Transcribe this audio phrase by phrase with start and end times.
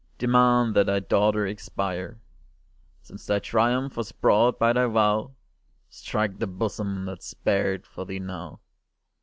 [0.17, 2.19] Demand that thy Daughter expire;
[3.03, 5.35] Since thy triumph was brought by thy vow
[5.91, 8.61] Strike the bosom that's bared for thee now!